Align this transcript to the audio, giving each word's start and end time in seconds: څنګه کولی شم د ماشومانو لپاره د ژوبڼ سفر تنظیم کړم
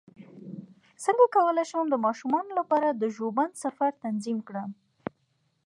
څنګه 1.03 1.25
کولی 1.35 1.65
شم 1.71 1.85
د 1.89 1.95
ماشومانو 2.05 2.51
لپاره 2.59 2.87
د 2.91 3.03
ژوبڼ 3.15 3.47
سفر 3.63 3.91
تنظیم 4.03 4.37
کړم 4.47 4.69